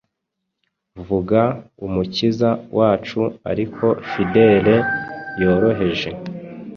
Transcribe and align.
Vuga 1.07 1.41
Umukiza 1.85 2.49
wacu 2.77 3.21
ariko 3.51 3.85
fidele 4.09 4.75
yoroheje 5.41 6.09